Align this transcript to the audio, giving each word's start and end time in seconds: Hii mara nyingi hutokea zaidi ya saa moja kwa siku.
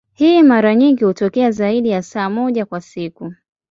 Hii 0.13 0.43
mara 0.43 0.75
nyingi 0.75 1.03
hutokea 1.05 1.51
zaidi 1.51 1.89
ya 1.89 2.03
saa 2.03 2.29
moja 2.29 2.65
kwa 2.65 2.81
siku. 2.81 3.33